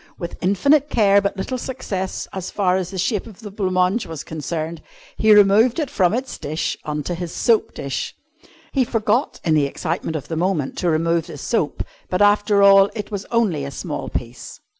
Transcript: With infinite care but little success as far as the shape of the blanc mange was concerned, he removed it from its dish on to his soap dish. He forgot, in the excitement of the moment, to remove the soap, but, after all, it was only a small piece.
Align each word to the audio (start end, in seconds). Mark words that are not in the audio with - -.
With 0.17 0.39
infinite 0.41 0.89
care 0.89 1.21
but 1.21 1.37
little 1.37 1.59
success 1.59 2.27
as 2.33 2.49
far 2.49 2.75
as 2.75 2.89
the 2.89 2.97
shape 2.97 3.27
of 3.27 3.41
the 3.41 3.51
blanc 3.51 3.71
mange 3.73 4.05
was 4.07 4.23
concerned, 4.23 4.81
he 5.15 5.31
removed 5.31 5.77
it 5.77 5.91
from 5.91 6.15
its 6.15 6.39
dish 6.39 6.75
on 6.83 7.03
to 7.03 7.13
his 7.13 7.31
soap 7.31 7.75
dish. 7.75 8.15
He 8.71 8.83
forgot, 8.83 9.39
in 9.43 9.53
the 9.53 9.67
excitement 9.67 10.15
of 10.15 10.27
the 10.27 10.35
moment, 10.35 10.75
to 10.79 10.89
remove 10.89 11.27
the 11.27 11.37
soap, 11.37 11.83
but, 12.09 12.19
after 12.19 12.63
all, 12.63 12.89
it 12.95 13.11
was 13.11 13.25
only 13.29 13.63
a 13.63 13.69
small 13.69 14.09
piece. 14.09 14.59